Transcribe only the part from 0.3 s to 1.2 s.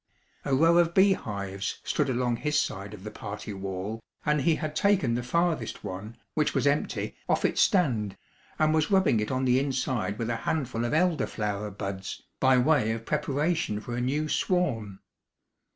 A row of bee